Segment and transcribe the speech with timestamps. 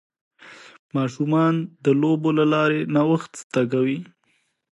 [0.95, 1.53] ماشومان
[1.85, 3.99] د لوبو له لارې نوښت زده کوي.